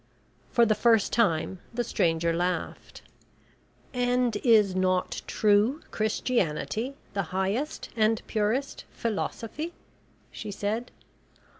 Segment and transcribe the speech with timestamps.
[0.49, 3.03] For the first time the stranger laughed.
[3.93, 9.73] "And is not true Christianity the highest and purest philosophy?"
[10.31, 10.89] she said.